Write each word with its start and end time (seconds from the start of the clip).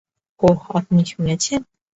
ওহ, 0.39 0.59
আপনি 0.77 1.01
শুনেছেন? 1.05 1.61